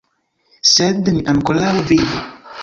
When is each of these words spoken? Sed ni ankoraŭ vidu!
Sed 0.69 1.11
ni 1.17 1.21
ankoraŭ 1.35 1.69
vidu! 1.93 2.25